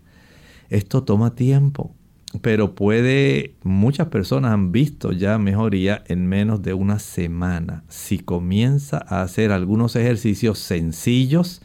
[0.70, 1.94] Esto toma tiempo,
[2.42, 9.04] pero puede, muchas personas han visto ya mejoría en menos de una semana si comienza
[9.08, 11.60] a hacer algunos ejercicios sencillos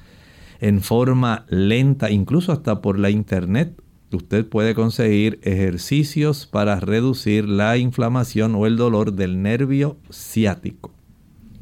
[0.59, 3.80] en forma lenta, incluso hasta por la internet.
[4.11, 10.91] Usted puede conseguir ejercicios para reducir la inflamación o el dolor del nervio ciático.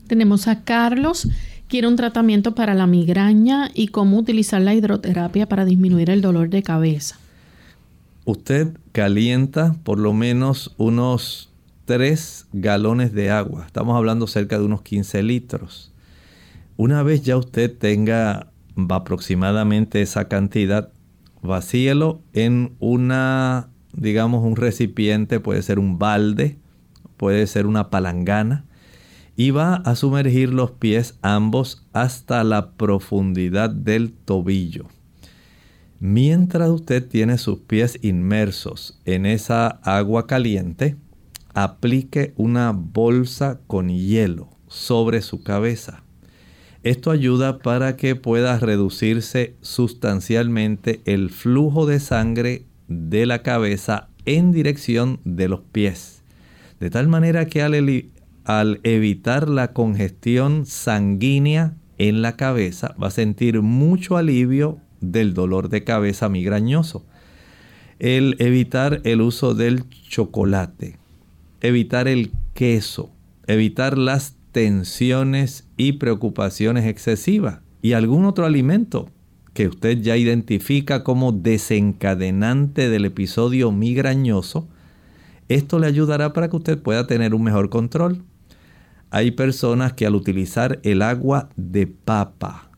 [0.07, 1.27] Tenemos a Carlos
[1.67, 6.49] quiere un tratamiento para la migraña y cómo utilizar la hidroterapia para disminuir el dolor
[6.49, 7.17] de cabeza.
[8.25, 11.51] Usted calienta por lo menos unos
[11.83, 13.65] 3 galones de agua.
[13.65, 15.91] Estamos hablando cerca de unos 15 litros.
[16.77, 18.47] Una vez ya usted tenga
[18.89, 20.89] aproximadamente esa cantidad,
[21.41, 26.57] vacíelo en una, digamos, un recipiente, puede ser un balde,
[27.17, 28.63] puede ser una palangana
[29.35, 34.85] y va a sumergir los pies ambos hasta la profundidad del tobillo.
[35.99, 40.97] Mientras usted tiene sus pies inmersos en esa agua caliente,
[41.53, 46.03] aplique una bolsa con hielo sobre su cabeza.
[46.83, 54.51] Esto ayuda para que pueda reducirse sustancialmente el flujo de sangre de la cabeza en
[54.51, 56.23] dirección de los pies.
[56.79, 57.73] De tal manera que al
[58.43, 64.79] al evitar la congestión sanguínea en la cabeza, va a sentir mucho alivio
[65.11, 67.05] del dolor de cabeza migrañoso.
[67.99, 70.97] El evitar el uso del chocolate,
[71.61, 73.11] evitar el queso,
[73.47, 77.59] evitar las tensiones y preocupaciones excesivas.
[77.81, 79.09] y algún otro alimento
[79.53, 84.69] que usted ya identifica como desencadenante del episodio migrañoso,
[85.49, 88.23] esto le ayudará para que usted pueda tener un mejor control.
[89.11, 92.71] Hay personas que al utilizar el agua de papa,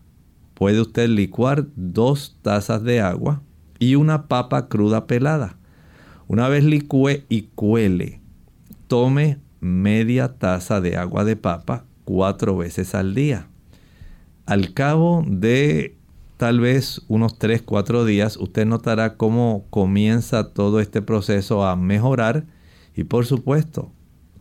[0.55, 3.43] puede usted licuar dos tazas de agua
[3.77, 5.57] y una papa cruda pelada.
[6.27, 8.19] Una vez licúe y cuele,
[8.87, 13.47] tome media taza de agua de papa cuatro veces al día.
[14.47, 15.97] Al cabo de
[16.37, 22.45] tal vez unos 3, 4 días, usted notará cómo comienza todo este proceso a mejorar
[22.95, 23.91] y por supuesto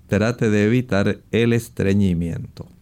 [0.06, 2.73] trate de evitar el estreñimiento.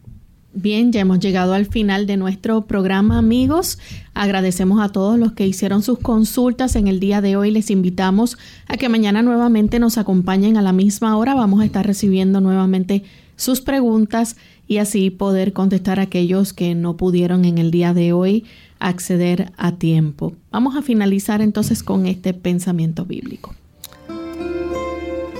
[0.55, 3.79] Bien, ya hemos llegado al final de nuestro programa, amigos.
[4.13, 7.49] Agradecemos a todos los que hicieron sus consultas en el día de hoy.
[7.49, 8.37] Les invitamos
[8.67, 11.33] a que mañana nuevamente nos acompañen a la misma hora.
[11.33, 13.03] Vamos a estar recibiendo nuevamente
[13.35, 14.37] sus preguntas
[14.67, 18.45] y así poder contestar a aquellos que no pudieron en el día de hoy
[18.79, 20.33] acceder a tiempo.
[20.51, 23.55] Vamos a finalizar entonces con este pensamiento bíblico.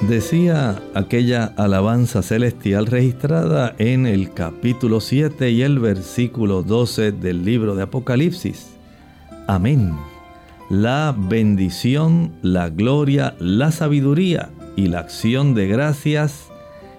[0.08, 7.74] Decía aquella alabanza celestial registrada en el capítulo 7 y el versículo 12 del libro
[7.74, 8.76] de Apocalipsis.
[9.48, 9.96] Amén.
[10.70, 16.50] La bendición, la gloria, la sabiduría y la acción de gracias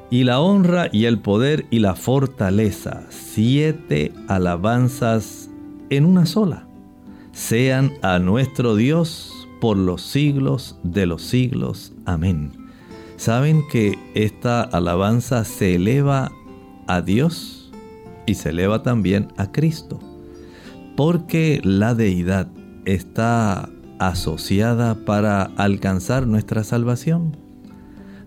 [0.09, 3.03] y la honra y el poder y la fortaleza.
[3.11, 5.51] Siete alabanzas
[5.91, 6.67] en una sola.
[7.33, 9.31] Sean a nuestro Dios
[9.61, 11.93] por los siglos de los siglos.
[12.07, 12.64] Amén.
[13.17, 16.33] ¿Saben que esta alabanza se eleva
[16.87, 17.71] a Dios
[18.27, 20.01] y se eleva también a Cristo?
[20.97, 22.49] Porque la deidad
[22.85, 27.37] está asociada para alcanzar nuestra salvación.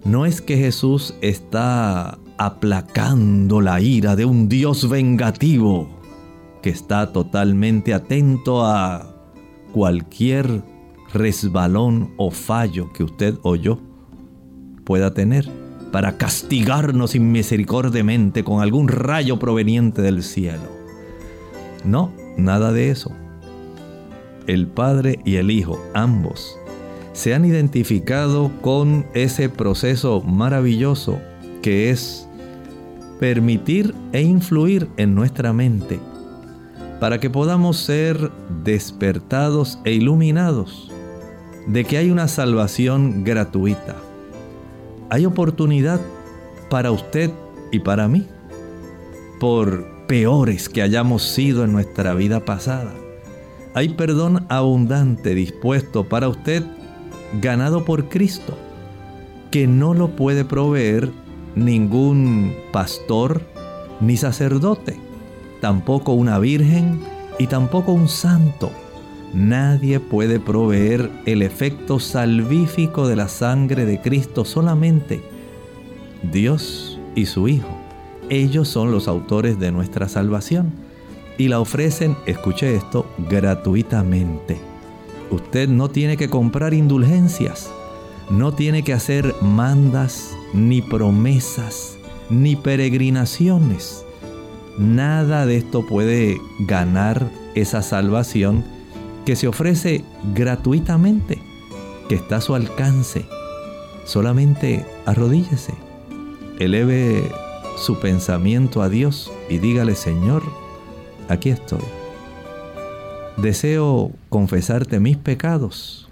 [0.05, 5.89] No es que Jesús está aplacando la ira de un Dios vengativo
[6.61, 9.13] que está totalmente atento a
[9.73, 10.63] cualquier
[11.13, 13.79] resbalón o fallo que usted o yo
[14.88, 15.49] pueda tener
[15.91, 20.71] para castigarnos inmisericordiamente con algún rayo proveniente del cielo.
[21.83, 23.11] No, nada de eso.
[24.47, 26.57] El Padre y el Hijo, ambos,
[27.11, 31.19] se han identificado con ese proceso maravilloso
[31.61, 32.29] que es
[33.19, 35.99] permitir e influir en nuestra mente
[37.01, 38.31] para que podamos ser
[38.63, 40.89] despertados e iluminados
[41.67, 44.06] de que hay una salvación gratuita
[45.09, 46.01] hay oportunidad
[46.69, 47.31] para usted
[47.71, 48.27] y para mí,
[49.39, 52.93] por peores que hayamos sido en nuestra vida pasada.
[53.73, 56.63] Hay perdón abundante dispuesto para usted,
[57.41, 58.57] ganado por Cristo,
[59.51, 61.11] que no lo puede proveer
[61.55, 63.41] ningún pastor
[63.99, 64.97] ni sacerdote,
[65.61, 66.99] tampoco una virgen
[67.39, 68.71] y tampoco un santo
[69.34, 75.21] Nadie puede proveer el efecto salvífico de la sangre de Cristo solamente
[76.32, 77.67] Dios y su Hijo.
[78.30, 80.71] Ellos son los autores de nuestra salvación
[81.38, 84.57] y la ofrecen, escuche esto, gratuitamente.
[85.30, 87.69] Usted no tiene que comprar indulgencias,
[88.30, 91.97] no tiene que hacer mandas, ni promesas,
[92.30, 94.05] ni peregrinaciones.
[94.78, 98.63] Nada de esto puede ganar esa salvación
[99.28, 101.39] que se ofrece gratuitamente,
[102.07, 103.25] que está a su alcance.
[104.05, 105.73] Solamente arrodíllese,
[106.59, 107.30] eleve
[107.75, 110.43] su pensamiento a Dios y dígale, Señor,
[111.28, 111.82] aquí estoy.
[113.36, 116.07] Deseo confesarte mis pecados.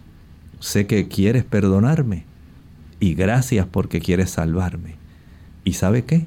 [0.59, 2.25] Sé que quieres perdonarme
[2.99, 4.95] y gracias porque quieres salvarme.
[5.63, 6.25] ¿Y sabe qué?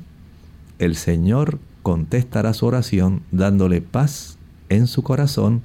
[0.78, 4.38] El Señor contestará su oración dándole paz
[4.70, 5.60] en su corazón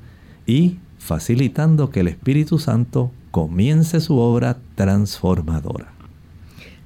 [0.45, 5.91] y facilitando que el Espíritu Santo comience su obra transformadora.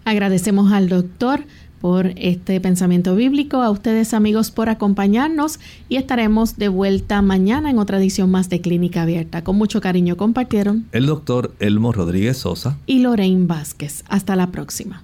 [0.06, 1.42] Agradecemos al doctor
[1.80, 5.60] por este pensamiento bíblico, a ustedes amigos por acompañarnos
[5.90, 9.44] y estaremos de vuelta mañana en otra edición más de Clínica Abierta.
[9.44, 14.04] Con mucho cariño compartieron el doctor Elmo Rodríguez Sosa y Lorraine Vázquez.
[14.08, 15.04] Hasta la próxima.